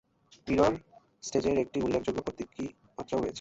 [0.47, 0.73] Mirror
[1.23, 2.65] স্টেজের একটি উল্লেখযোগ্য প্রতীকী
[2.97, 3.29] মাত্রাও রয়েছে।